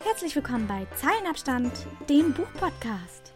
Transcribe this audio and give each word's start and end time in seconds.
Herzlich 0.00 0.36
willkommen 0.36 0.68
bei 0.68 0.86
Zeilenabstand, 0.94 1.72
dem 2.08 2.32
Buchpodcast. 2.32 3.34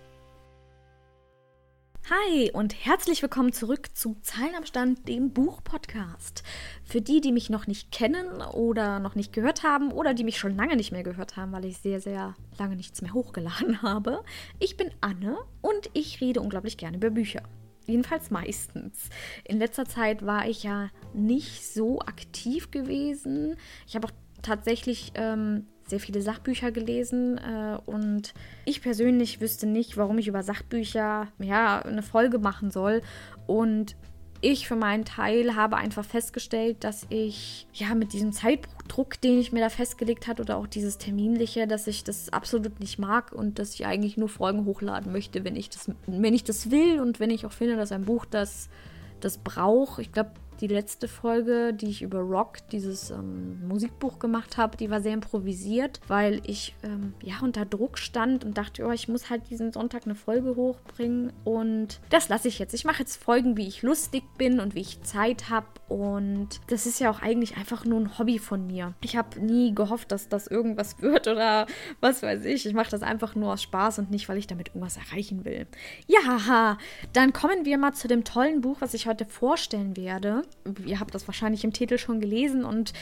Hi 2.08 2.52
und 2.52 2.86
herzlich 2.86 3.20
willkommen 3.20 3.52
zurück 3.52 3.88
zu 3.94 4.17
Zeilenabstand, 4.23 5.09
dem 5.09 5.33
Buchpodcast. 5.33 6.45
Für 6.85 7.01
die, 7.01 7.21
die 7.21 7.33
mich 7.33 7.51
noch 7.51 7.67
nicht 7.67 7.90
kennen 7.90 8.40
oder 8.43 9.01
noch 9.01 9.17
nicht 9.17 9.33
gehört 9.33 9.64
haben 9.64 9.90
oder 9.90 10.14
die 10.14 10.22
mich 10.22 10.38
schon 10.38 10.54
lange 10.54 10.77
nicht 10.77 10.93
mehr 10.93 11.03
gehört 11.03 11.37
haben, 11.37 11.51
weil 11.51 11.64
ich 11.64 11.79
sehr, 11.79 12.01
sehr 12.01 12.37
lange 12.59 12.77
nichts 12.77 13.03
mehr 13.03 13.13
hochgeladen 13.13 13.83
habe. 13.83 14.23
Ich 14.61 14.77
bin 14.77 14.93
Anne 15.01 15.39
und 15.63 15.91
ich 15.95 16.21
rede 16.21 16.41
unglaublich 16.41 16.77
gerne 16.77 16.97
über 16.97 17.11
Bücher. 17.11 17.43
Jedenfalls 17.87 18.31
meistens. 18.31 19.09
In 19.43 19.59
letzter 19.59 19.87
Zeit 19.87 20.25
war 20.25 20.49
ich 20.49 20.63
ja 20.63 20.91
nicht 21.13 21.67
so 21.67 21.99
aktiv 21.99 22.71
gewesen. 22.71 23.57
Ich 23.89 23.97
habe 23.97 24.07
auch 24.07 24.13
tatsächlich 24.43 25.12
ähm, 25.14 25.66
sehr 25.86 26.00
viele 26.00 26.22
Sachbücher 26.22 26.72
gelesen 26.72 27.38
äh, 27.38 27.79
und 27.86 28.34
ich 28.64 28.83
persönlich 28.83 29.41
wüsste 29.41 29.66
nicht, 29.66 29.96
warum 29.96 30.19
ich 30.19 30.28
über 30.28 30.42
Sachbücher 30.42 31.28
ja 31.38 31.83
eine 31.83 32.02
Folge 32.02 32.38
machen 32.38 32.70
soll 32.70 33.02
und 33.47 33.97
ich 34.45 34.66
für 34.66 34.74
meinen 34.74 35.05
Teil 35.05 35.55
habe 35.55 35.77
einfach 35.77 36.05
festgestellt, 36.05 36.83
dass 36.83 37.06
ich 37.10 37.69
ja 37.73 37.95
mit 37.95 38.12
diesem 38.12 38.33
Zeitdruck, 38.33 39.20
den 39.20 39.38
ich 39.38 39.52
mir 39.52 39.60
da 39.60 39.69
festgelegt 39.69 40.27
habe 40.27 40.42
oder 40.42 40.56
auch 40.56 40.66
dieses 40.66 40.98
terminliche, 40.98 41.69
dass 41.69 41.86
ich 41.86 42.02
das 42.02 42.33
absolut 42.33 42.80
nicht 42.80 42.98
mag 42.98 43.33
und 43.33 43.61
dass 43.61 43.74
ich 43.74 43.86
eigentlich 43.86 44.16
nur 44.16 44.28
Folgen 44.28 44.64
hochladen 44.64 45.12
möchte, 45.12 45.45
wenn 45.45 45.55
ich 45.55 45.70
das 45.70 45.91
wenn 46.09 46.34
ich 46.34 46.42
das 46.42 46.72
will 46.72 47.00
und 47.00 47.20
wenn 47.20 47.30
ich 47.30 47.47
auch 47.47 47.52
finde, 47.52 47.77
dass 47.77 47.92
ein 47.92 48.05
Buch 48.05 48.24
das 48.24 48.69
das 49.20 49.38
braucht. 49.38 50.00
Ich 50.00 50.11
glaube, 50.11 50.33
die 50.62 50.69
letzte 50.69 51.09
Folge, 51.09 51.75
die 51.75 51.89
ich 51.89 52.02
über 52.02 52.21
Rock, 52.21 52.59
dieses 52.70 53.11
ähm, 53.11 53.66
Musikbuch 53.66 54.20
gemacht 54.20 54.57
habe, 54.57 54.77
die 54.77 54.91
war 54.91 55.01
sehr 55.01 55.12
improvisiert, 55.12 56.01
weil 56.07 56.41
ich 56.45 56.77
ähm, 56.84 57.15
ja 57.20 57.34
unter 57.43 57.65
Druck 57.65 57.98
stand 57.98 58.45
und 58.45 58.57
dachte, 58.57 58.84
oh, 58.87 58.93
ich 58.93 59.09
muss 59.09 59.29
halt 59.29 59.51
diesen 59.51 59.73
Sonntag 59.73 60.05
eine 60.05 60.14
Folge 60.14 60.55
hochbringen 60.55 61.33
und 61.45 62.01
das 62.11 62.28
lasse 62.28 62.47
ich 62.47 62.61
jetzt. 62.61 62.75
Ich 62.75 62.84
mache 62.84 63.01
jetzt 63.01 63.17
Folgen, 63.17 63.56
wie 63.56 63.67
ich 63.67 63.83
lustig 63.83 64.23
bin 64.39 64.61
und 64.61 64.77
wie 64.77 64.83
ich 64.83 65.03
Zeit 65.03 65.51
habe 65.51 65.67
und 65.89 66.61
das 66.69 66.86
ist 66.86 67.01
ja 67.01 67.11
auch 67.11 67.20
eigentlich 67.20 67.56
einfach 67.56 67.84
nur 67.84 67.98
ein 67.98 68.17
Hobby 68.19 68.39
von 68.39 68.67
mir. 68.69 68.95
Ich 69.03 69.17
habe 69.17 69.41
nie 69.41 69.75
gehofft, 69.75 70.12
dass 70.12 70.29
das 70.29 70.47
irgendwas 70.47 71.03
wird 71.03 71.27
oder 71.27 71.67
was 72.01 72.23
weiß 72.23 72.45
ich. 72.45 72.67
Ich 72.67 72.73
mache 72.73 72.91
das 72.91 73.03
einfach 73.03 73.34
nur 73.34 73.53
aus 73.53 73.62
Spaß 73.62 73.98
und 73.98 74.12
nicht, 74.12 74.29
weil 74.29 74.39
ich 74.39 74.47
damit 74.47 74.69
irgendwas 74.69 74.97
erreichen 74.97 75.45
will. 75.45 75.67
Ja, 76.06 76.79
dann 77.12 77.33
kommen 77.33 77.64
wir 77.64 77.79
mal 77.79 77.95
zu 77.95 78.06
dem 78.06 78.23
tollen 78.23 78.61
Buch, 78.61 78.77
was 78.79 78.95
ich 78.95 79.08
heute 79.08 79.25
vorstellen 79.25 79.97
werde 79.97 80.45
ihr 80.84 81.00
habt 81.00 81.14
das 81.14 81.27
wahrscheinlich 81.27 81.64
im 81.64 81.72
Titel 81.72 81.98
schon 81.98 82.20
gelesen 82.20 82.64
und 82.64 82.92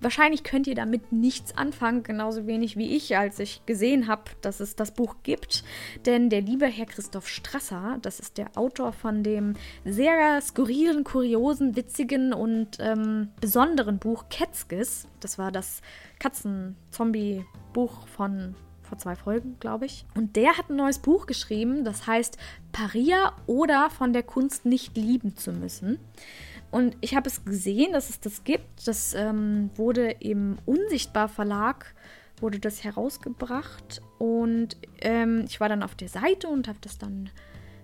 wahrscheinlich 0.00 0.42
könnt 0.42 0.66
ihr 0.66 0.74
damit 0.74 1.12
nichts 1.12 1.56
anfangen, 1.56 2.02
genauso 2.02 2.46
wenig 2.46 2.76
wie 2.76 2.96
ich, 2.96 3.16
als 3.16 3.38
ich 3.38 3.64
gesehen 3.66 4.08
habe, 4.08 4.22
dass 4.40 4.60
es 4.60 4.76
das 4.76 4.92
Buch 4.92 5.16
gibt. 5.22 5.64
Denn 6.06 6.30
der 6.30 6.40
liebe 6.40 6.66
Herr 6.66 6.86
Christoph 6.86 7.28
Strasser, 7.28 7.98
das 8.02 8.20
ist 8.20 8.38
der 8.38 8.56
Autor 8.56 8.92
von 8.92 9.22
dem 9.22 9.54
sehr 9.84 10.40
skurrilen, 10.40 11.04
kuriosen, 11.04 11.76
witzigen 11.76 12.32
und 12.32 12.78
ähm, 12.80 13.28
besonderen 13.40 13.98
Buch 13.98 14.24
Ketzkes. 14.28 15.06
Das 15.20 15.38
war 15.38 15.52
das 15.52 15.82
Katzen-Zombie-Buch 16.18 18.06
von 18.08 18.54
vor 18.84 18.98
zwei 18.98 19.16
Folgen, 19.16 19.56
glaube 19.60 19.86
ich. 19.86 20.04
Und 20.14 20.36
der 20.36 20.56
hat 20.56 20.70
ein 20.70 20.76
neues 20.76 20.98
Buch 20.98 21.26
geschrieben, 21.26 21.84
das 21.84 22.06
heißt 22.06 22.36
Paria 22.72 23.32
oder 23.46 23.90
von 23.90 24.12
der 24.12 24.22
Kunst 24.22 24.66
nicht 24.66 24.96
lieben 24.96 25.36
zu 25.36 25.52
müssen. 25.52 25.98
Und 26.74 26.96
ich 27.02 27.14
habe 27.14 27.28
es 27.28 27.44
gesehen, 27.44 27.92
dass 27.92 28.10
es 28.10 28.18
das 28.18 28.42
gibt. 28.42 28.88
Das 28.88 29.14
ähm, 29.14 29.70
wurde 29.76 30.10
im 30.10 30.58
Unsichtbar 30.66 31.28
Verlag 31.28 31.94
wurde 32.40 32.58
das 32.58 32.82
herausgebracht 32.82 34.02
und 34.18 34.76
ähm, 35.00 35.44
ich 35.46 35.60
war 35.60 35.68
dann 35.68 35.84
auf 35.84 35.94
der 35.94 36.08
Seite 36.08 36.48
und 36.48 36.66
habe 36.66 36.78
das 36.80 36.98
dann 36.98 37.30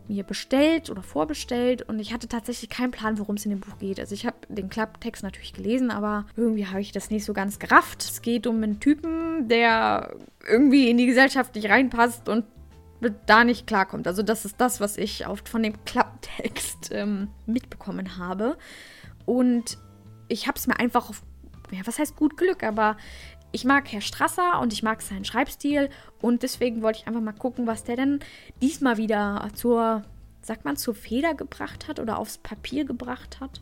mir 0.09 0.25
bestellt 0.25 0.91
oder 0.91 1.05
vorbestellt 1.05 1.83
und 1.83 2.01
ich 2.01 2.13
hatte 2.13 2.27
tatsächlich 2.27 2.69
keinen 2.69 2.91
Plan, 2.91 3.21
worum 3.21 3.37
es 3.37 3.45
in 3.45 3.53
dem 3.53 3.61
Buch 3.61 3.79
geht. 3.79 4.01
Also 4.01 4.13
ich 4.13 4.27
habe 4.27 4.39
den 4.49 4.69
Klapptext 4.69 5.23
natürlich 5.23 5.53
gelesen, 5.53 5.93
aber 5.93 6.27
irgendwie 6.35 6.67
habe 6.67 6.81
ich 6.81 6.91
das 6.91 7.11
nicht 7.11 7.25
so 7.25 7.33
ganz 7.33 7.61
gerafft. 7.61 8.03
Es 8.03 8.23
geht 8.23 8.49
um 8.49 8.57
einen 8.57 8.81
Typen, 8.81 9.47
der 9.47 10.17
irgendwie 10.49 10.91
in 10.91 10.99
die 10.99 11.07
Gesellschaft 11.07 11.55
nicht 11.55 11.69
reinpasst 11.71 12.29
und 12.29 12.45
da 13.27 13.45
nicht 13.45 13.67
klarkommt. 13.67 14.07
Also 14.07 14.23
das 14.23 14.45
ist 14.45 14.61
das, 14.61 14.81
was 14.81 14.97
ich 14.97 15.27
oft 15.27 15.49
von 15.49 15.63
dem 15.63 15.85
Klapptext 15.85 16.91
ähm, 16.93 17.29
mitbekommen 17.47 18.19
habe. 18.19 18.59
Und 19.25 19.79
ich 20.29 20.47
habe 20.47 20.59
es 20.59 20.67
mir 20.67 20.79
einfach 20.79 21.09
auf, 21.09 21.23
ja, 21.71 21.81
was 21.85 21.99
heißt 21.99 22.17
gut 22.17 22.37
Glück, 22.37 22.63
aber 22.63 22.97
ich 23.53 23.65
mag 23.65 23.91
Herr 23.91 24.01
Strasser 24.01 24.61
und 24.61 24.73
ich 24.73 24.83
mag 24.83 25.03
seinen 25.03 25.25
Schreibstil 25.25 25.91
und 26.21 26.43
deswegen 26.43 26.83
wollte 26.83 27.01
ich 27.01 27.09
einfach 27.09 27.21
mal 27.21 27.33
gucken, 27.33 27.67
was 27.67 27.85
der 27.85 27.97
denn 27.97 28.21
diesmal 28.63 28.97
wieder 28.97 29.49
zur, 29.55 30.05
sagt 30.43 30.65
man, 30.65 30.77
zur 30.77 30.95
Feder 30.95 31.35
gebracht 31.35 31.89
hat 31.89 31.99
oder 31.99 32.19
aufs 32.19 32.39
Papier 32.39 32.85
gebracht 32.85 33.41
hat. 33.41 33.61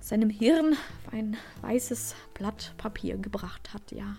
Seinem 0.00 0.30
Hirn 0.30 0.76
ein 1.12 1.36
weißes 1.62 2.14
Blatt 2.34 2.74
Papier 2.76 3.18
gebracht 3.18 3.74
hat, 3.74 3.92
ja. 3.92 4.16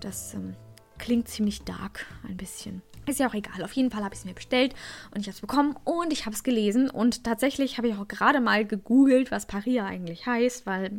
Das 0.00 0.34
ähm, 0.34 0.54
klingt 0.98 1.28
ziemlich 1.28 1.62
dark, 1.62 2.06
ein 2.28 2.36
bisschen. 2.36 2.82
Ist 3.06 3.18
ja 3.18 3.28
auch 3.28 3.34
egal. 3.34 3.62
Auf 3.64 3.72
jeden 3.72 3.90
Fall 3.90 4.04
habe 4.04 4.14
ich 4.14 4.20
es 4.20 4.24
mir 4.24 4.34
bestellt 4.34 4.74
und 5.12 5.20
ich 5.20 5.26
habe 5.26 5.34
es 5.34 5.40
bekommen 5.40 5.76
und 5.84 6.12
ich 6.12 6.26
habe 6.26 6.34
es 6.34 6.42
gelesen. 6.42 6.90
Und 6.90 7.24
tatsächlich 7.24 7.78
habe 7.78 7.88
ich 7.88 7.94
auch 7.96 8.06
gerade 8.06 8.40
mal 8.40 8.66
gegoogelt, 8.66 9.30
was 9.30 9.46
Paria 9.46 9.86
eigentlich 9.86 10.26
heißt, 10.26 10.66
weil 10.66 10.98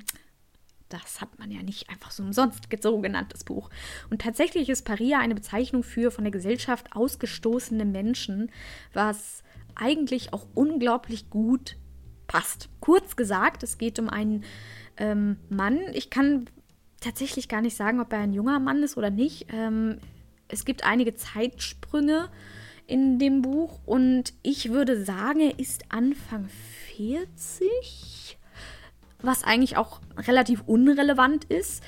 das 0.89 1.21
hat 1.21 1.39
man 1.39 1.51
ja 1.51 1.63
nicht 1.63 1.89
einfach 1.89 2.11
so 2.11 2.23
umsonst 2.23 2.67
so 2.81 2.99
genannt, 2.99 3.33
das 3.33 3.43
Buch. 3.43 3.69
Und 4.09 4.21
tatsächlich 4.21 4.69
ist 4.69 4.83
Paria 4.83 5.19
eine 5.19 5.35
Bezeichnung 5.35 5.83
für 5.83 6.11
von 6.11 6.23
der 6.23 6.31
Gesellschaft 6.31 6.93
ausgestoßene 6.93 7.85
Menschen, 7.85 8.51
was 8.93 9.43
eigentlich 9.75 10.33
auch 10.33 10.47
unglaublich 10.53 11.29
gut 11.29 11.77
passt. 12.27 12.69
Kurz 12.79 13.15
gesagt, 13.15 13.63
es 13.63 13.77
geht 13.77 13.99
um 13.99 14.09
einen 14.09 14.43
ähm, 14.97 15.37
Mann. 15.49 15.79
Ich 15.93 16.09
kann 16.09 16.49
tatsächlich 16.99 17.47
gar 17.47 17.61
nicht 17.61 17.75
sagen, 17.75 17.99
ob 17.99 18.11
er 18.13 18.19
ein 18.19 18.33
junger 18.33 18.59
Mann 18.59 18.83
ist 18.83 18.97
oder 18.97 19.09
nicht. 19.09 19.47
Ähm, 19.51 19.99
es 20.51 20.65
gibt 20.65 20.83
einige 20.83 21.15
Zeitsprünge 21.15 22.29
in 22.87 23.19
dem 23.19 23.41
Buch 23.41 23.79
und 23.85 24.33
ich 24.43 24.71
würde 24.71 25.03
sagen, 25.03 25.39
er 25.39 25.59
ist 25.59 25.85
Anfang 25.89 26.49
40, 26.97 28.37
was 29.21 29.43
eigentlich 29.43 29.77
auch 29.77 30.01
relativ 30.17 30.63
unrelevant 30.65 31.45
ist. 31.45 31.83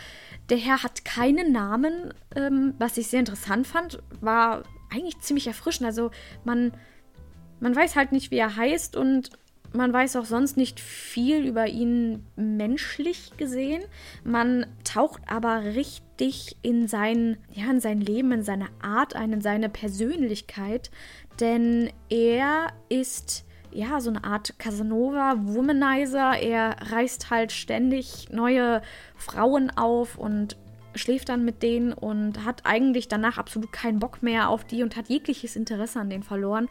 Der 0.49 0.57
Herr 0.57 0.83
hat 0.83 1.05
keinen 1.05 1.51
Namen, 1.51 2.13
ähm, 2.35 2.73
was 2.79 2.97
ich 2.97 3.07
sehr 3.07 3.19
interessant 3.19 3.67
fand, 3.67 3.99
war 4.21 4.63
eigentlich 4.91 5.19
ziemlich 5.19 5.47
erfrischend. 5.47 5.87
Also 5.87 6.11
man, 6.43 6.73
man 7.59 7.75
weiß 7.75 7.95
halt 7.95 8.11
nicht, 8.11 8.31
wie 8.31 8.37
er 8.37 8.55
heißt 8.55 8.95
und 8.95 9.31
man 9.73 9.91
weiß 9.91 10.15
auch 10.15 10.25
sonst 10.25 10.55
nicht 10.55 10.79
viel 10.79 11.45
über 11.45 11.67
ihn 11.67 12.25
menschlich 12.35 13.31
gesehen. 13.37 13.83
Man 14.23 14.65
taucht 14.83 15.21
aber 15.27 15.63
richtig 15.63 16.57
in 16.61 16.87
sein, 16.87 17.37
ja, 17.51 17.69
in 17.69 17.79
sein 17.79 17.99
Leben, 17.99 18.31
in 18.31 18.43
seine 18.43 18.67
Art 18.81 19.15
ein, 19.15 19.33
in 19.33 19.41
seine 19.41 19.69
Persönlichkeit. 19.69 20.91
Denn 21.39 21.91
er 22.09 22.67
ist 22.89 23.45
ja, 23.71 23.99
so 23.99 24.11
eine 24.11 24.23
Art 24.23 24.59
Casanova, 24.59 25.35
Womanizer. 25.39 26.37
Er 26.39 26.75
reißt 26.91 27.31
halt 27.31 27.51
ständig 27.51 28.29
neue 28.31 28.81
Frauen 29.15 29.71
auf 29.71 30.17
und 30.17 30.57
schläft 30.95 31.29
dann 31.29 31.43
mit 31.43 31.63
denen 31.63 31.91
und 31.91 32.45
hat 32.45 32.65
eigentlich 32.65 33.07
danach 33.07 33.39
absolut 33.39 33.71
keinen 33.71 33.97
Bock 33.97 34.21
mehr 34.21 34.49
auf 34.49 34.63
die 34.63 34.83
und 34.83 34.95
hat 34.95 35.09
jegliches 35.09 35.55
Interesse 35.55 35.99
an 35.99 36.11
denen 36.11 36.21
verloren 36.21 36.69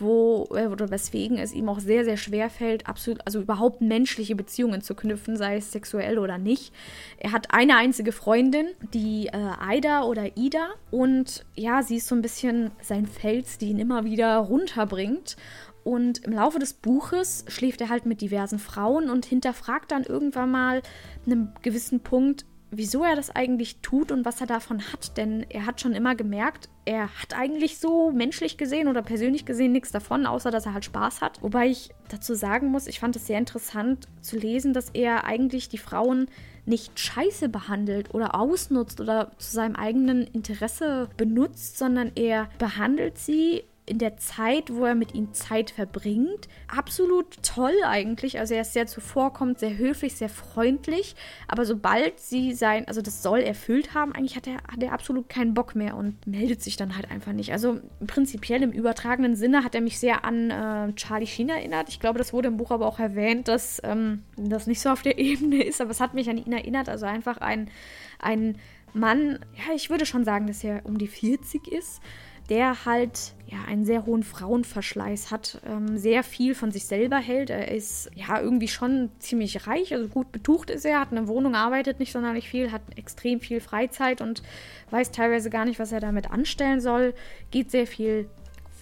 wo 0.00 0.48
äh, 0.54 0.66
oder 0.66 0.90
weswegen 0.90 1.38
es 1.38 1.52
ihm 1.52 1.68
auch 1.68 1.80
sehr, 1.80 2.04
sehr 2.04 2.16
schwer 2.16 2.50
fällt, 2.50 2.86
absolut, 2.86 3.20
also 3.24 3.40
überhaupt 3.40 3.80
menschliche 3.80 4.36
Beziehungen 4.36 4.82
zu 4.82 4.94
knüpfen, 4.94 5.36
sei 5.36 5.56
es 5.56 5.72
sexuell 5.72 6.18
oder 6.18 6.38
nicht. 6.38 6.72
Er 7.18 7.32
hat 7.32 7.52
eine 7.52 7.76
einzige 7.76 8.12
Freundin, 8.12 8.66
die 8.94 9.28
äh, 9.28 9.50
Aida 9.60 10.04
oder 10.04 10.36
Ida, 10.36 10.68
und 10.90 11.44
ja, 11.54 11.82
sie 11.82 11.96
ist 11.96 12.08
so 12.08 12.14
ein 12.14 12.22
bisschen 12.22 12.70
sein 12.82 13.06
Fels, 13.06 13.58
die 13.58 13.70
ihn 13.70 13.78
immer 13.78 14.04
wieder 14.04 14.36
runterbringt. 14.38 15.36
Und 15.84 16.24
im 16.24 16.32
Laufe 16.32 16.58
des 16.58 16.74
Buches 16.74 17.44
schläft 17.46 17.80
er 17.80 17.88
halt 17.88 18.06
mit 18.06 18.20
diversen 18.20 18.58
Frauen 18.58 19.08
und 19.08 19.24
hinterfragt 19.24 19.92
dann 19.92 20.02
irgendwann 20.02 20.50
mal 20.50 20.82
einem 21.26 21.52
gewissen 21.62 22.00
Punkt, 22.00 22.44
wieso 22.70 23.04
er 23.04 23.16
das 23.16 23.34
eigentlich 23.34 23.80
tut 23.80 24.12
und 24.12 24.24
was 24.24 24.40
er 24.40 24.46
davon 24.46 24.80
hat. 24.92 25.16
Denn 25.16 25.46
er 25.48 25.66
hat 25.66 25.80
schon 25.80 25.92
immer 25.92 26.14
gemerkt, 26.14 26.68
er 26.84 27.08
hat 27.20 27.34
eigentlich 27.36 27.78
so 27.78 28.10
menschlich 28.12 28.56
gesehen 28.56 28.88
oder 28.88 29.02
persönlich 29.02 29.44
gesehen 29.44 29.72
nichts 29.72 29.92
davon, 29.92 30.26
außer 30.26 30.50
dass 30.50 30.66
er 30.66 30.74
halt 30.74 30.84
Spaß 30.84 31.20
hat. 31.20 31.42
Wobei 31.42 31.68
ich 31.68 31.90
dazu 32.08 32.34
sagen 32.34 32.68
muss, 32.68 32.86
ich 32.86 33.00
fand 33.00 33.16
es 33.16 33.26
sehr 33.26 33.38
interessant 33.38 34.08
zu 34.20 34.36
lesen, 34.38 34.72
dass 34.72 34.90
er 34.90 35.24
eigentlich 35.24 35.68
die 35.68 35.78
Frauen 35.78 36.28
nicht 36.64 36.98
scheiße 36.98 37.48
behandelt 37.48 38.12
oder 38.12 38.34
ausnutzt 38.34 39.00
oder 39.00 39.30
zu 39.38 39.52
seinem 39.52 39.76
eigenen 39.76 40.22
Interesse 40.22 41.08
benutzt, 41.16 41.78
sondern 41.78 42.12
er 42.16 42.48
behandelt 42.58 43.18
sie 43.18 43.62
in 43.88 43.98
der 43.98 44.16
Zeit, 44.16 44.74
wo 44.74 44.84
er 44.84 44.96
mit 44.96 45.14
ihnen 45.14 45.32
Zeit 45.32 45.70
verbringt. 45.70 46.48
Absolut 46.66 47.40
toll 47.42 47.74
eigentlich. 47.84 48.40
Also 48.40 48.54
er 48.54 48.62
ist 48.62 48.72
sehr 48.72 48.88
zuvorkommend, 48.88 49.60
sehr 49.60 49.78
höflich, 49.78 50.16
sehr 50.16 50.28
freundlich. 50.28 51.14
Aber 51.46 51.64
sobald 51.64 52.18
sie 52.18 52.52
sein, 52.52 52.88
also 52.88 53.00
das 53.00 53.22
soll 53.22 53.38
erfüllt 53.40 53.94
haben, 53.94 54.12
eigentlich 54.12 54.34
hat 54.34 54.48
er, 54.48 54.56
hat 54.56 54.82
er 54.82 54.92
absolut 54.92 55.28
keinen 55.28 55.54
Bock 55.54 55.76
mehr 55.76 55.96
und 55.96 56.26
meldet 56.26 56.62
sich 56.62 56.76
dann 56.76 56.96
halt 56.96 57.12
einfach 57.12 57.32
nicht. 57.32 57.52
Also 57.52 57.80
prinzipiell 58.04 58.64
im 58.64 58.72
übertragenen 58.72 59.36
Sinne 59.36 59.62
hat 59.62 59.76
er 59.76 59.80
mich 59.80 60.00
sehr 60.00 60.24
an 60.24 60.50
äh, 60.50 60.92
Charlie 60.94 61.28
Sheen 61.28 61.48
erinnert. 61.48 61.88
Ich 61.88 62.00
glaube, 62.00 62.18
das 62.18 62.32
wurde 62.32 62.48
im 62.48 62.56
Buch 62.56 62.72
aber 62.72 62.86
auch 62.86 62.98
erwähnt, 62.98 63.46
dass 63.46 63.80
ähm, 63.84 64.24
das 64.36 64.66
nicht 64.66 64.80
so 64.80 64.90
auf 64.90 65.02
der 65.02 65.16
Ebene 65.20 65.62
ist, 65.62 65.80
aber 65.80 65.92
es 65.92 66.00
hat 66.00 66.12
mich 66.12 66.28
an 66.28 66.38
ihn 66.38 66.52
erinnert. 66.52 66.88
Also 66.88 67.06
einfach 67.06 67.38
ein, 67.38 67.70
ein 68.18 68.58
Mann, 68.96 69.38
ja, 69.54 69.74
ich 69.74 69.90
würde 69.90 70.06
schon 70.06 70.24
sagen, 70.24 70.46
dass 70.48 70.64
er 70.64 70.84
um 70.84 70.98
die 70.98 71.06
40 71.06 71.68
ist, 71.68 72.00
der 72.48 72.84
halt 72.84 73.34
ja 73.46 73.58
einen 73.66 73.84
sehr 73.84 74.06
hohen 74.06 74.22
Frauenverschleiß 74.22 75.30
hat, 75.30 75.60
ähm, 75.66 75.98
sehr 75.98 76.22
viel 76.22 76.54
von 76.54 76.70
sich 76.70 76.86
selber 76.86 77.16
hält. 77.18 77.50
Er 77.50 77.70
ist 77.70 78.10
ja 78.14 78.40
irgendwie 78.40 78.68
schon 78.68 79.10
ziemlich 79.18 79.66
reich, 79.66 79.92
also 79.94 80.08
gut 80.08 80.32
betucht 80.32 80.70
ist 80.70 80.84
er, 80.84 81.00
hat 81.00 81.12
eine 81.12 81.28
Wohnung, 81.28 81.54
arbeitet 81.54 81.98
nicht 82.00 82.12
sonderlich 82.12 82.48
viel, 82.48 82.72
hat 82.72 82.82
extrem 82.96 83.40
viel 83.40 83.60
Freizeit 83.60 84.20
und 84.20 84.42
weiß 84.90 85.12
teilweise 85.12 85.50
gar 85.50 85.64
nicht, 85.64 85.78
was 85.78 85.92
er 85.92 86.00
damit 86.00 86.30
anstellen 86.30 86.80
soll, 86.80 87.14
geht 87.50 87.70
sehr 87.70 87.86
viel 87.86 88.28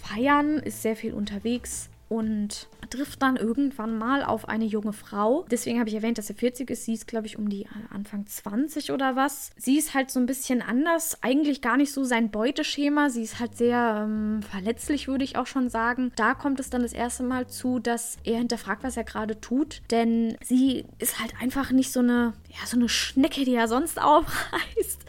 feiern, 0.03 0.59
ist 0.59 0.83
sehr 0.83 0.97
viel 0.97 1.15
unterwegs 1.15 1.91
und 2.09 2.69
trifft 2.91 3.23
dann 3.23 3.37
irgendwann 3.37 3.97
mal 3.97 4.23
auf 4.23 4.49
eine 4.49 4.65
junge 4.65 4.93
Frau. 4.93 5.45
Deswegen 5.51 5.79
habe 5.79 5.89
ich 5.89 5.95
erwähnt, 5.95 6.19
dass 6.19 6.31
er 6.31 6.37
40 6.37 6.71
ist. 6.71 6.85
Sie 6.85 6.95
ist, 6.95 7.07
glaube 7.07 7.27
ich, 7.27 7.39
um 7.39 7.49
die 7.49 7.67
Anfang 7.91 8.27
20 8.27 8.93
oder 8.93 9.17
was. 9.17 9.51
Sie 9.57 9.79
ist 9.79 9.95
halt 9.95 10.11
so 10.11 10.21
ein 10.21 10.27
bisschen 10.27 10.63
anders. 10.63 11.19
Eigentlich 11.23 11.61
gar 11.61 11.77
nicht 11.77 11.93
so 11.93 12.05
sein 12.05 12.31
Beuteschema. 12.31 13.11
Sie 13.11 13.23
ist 13.23 13.41
halt 13.41 13.57
sehr 13.57 14.05
ähm, 14.05 14.43
verletzlich, 14.43 15.09
würde 15.09 15.25
ich 15.25 15.37
auch 15.37 15.47
schon 15.47 15.71
sagen. 15.71 16.13
Da 16.17 16.35
kommt 16.35 16.61
es 16.61 16.71
dann 16.71 16.83
das 16.83 16.93
erste 16.93 17.23
Mal 17.23 17.47
zu, 17.49 17.79
dass 17.79 18.19
er 18.25 18.39
hinterfragt, 18.39 18.85
was 18.85 18.97
er 18.97 19.05
gerade 19.05 19.41
tut. 19.41 19.83
Denn 19.91 20.37
sie 20.43 20.85
ist 20.99 21.21
halt 21.21 21.33
einfach 21.41 21.71
nicht 21.71 21.91
so 21.91 22.01
eine, 22.01 22.35
ja, 22.59 22.67
so 22.67 22.77
eine 22.77 22.89
Schnecke, 22.89 23.45
die 23.45 23.55
er 23.55 23.69
sonst 23.69 24.01
aufreißt, 24.01 25.05